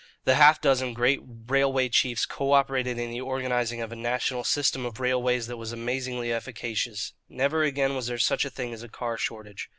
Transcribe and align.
The 0.23 0.33
half 0.33 0.59
dozen 0.59 0.95
great 0.95 1.19
railway 1.23 1.87
chiefs 1.89 2.25
co 2.25 2.53
operated 2.53 2.97
in 2.97 3.11
the 3.11 3.21
organizing 3.21 3.81
of 3.81 3.91
a 3.91 3.95
national 3.95 4.43
system 4.43 4.83
of 4.83 4.99
railways 4.99 5.45
that 5.45 5.57
was 5.57 5.71
amazingly 5.71 6.33
efficacious. 6.33 7.13
Never 7.29 7.61
again 7.61 7.93
was 7.93 8.07
there 8.07 8.17
such 8.17 8.43
a 8.43 8.49
thing 8.49 8.73
as 8.73 8.81
a 8.81 8.89
car 8.89 9.15
shortage. 9.15 9.69